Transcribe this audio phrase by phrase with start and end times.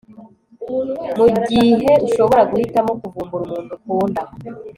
[1.17, 4.21] Mugihe ushobora guhitamo kuvumbura umuntu ukunda